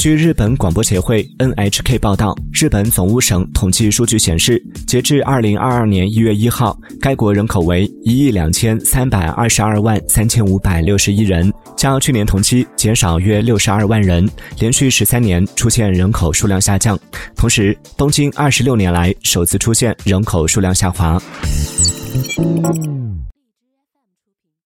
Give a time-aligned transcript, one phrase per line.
[0.00, 14.26] 据日本广播协会 nhk 报道日本总务省统计数据显示截至二零二二年一月一号该国人口为一亿两千三百二十二万三千五百六十一人较去年同期减少约六十二万人
[14.58, 16.98] 连续十三年出现人口数量下降。
[17.36, 21.20] 同时东京二十六年来首次出现人口数量下滑。